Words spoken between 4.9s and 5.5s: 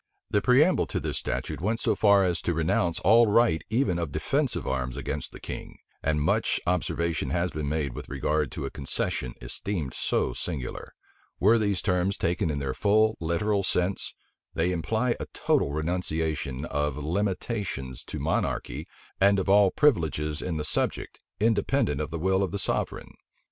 against the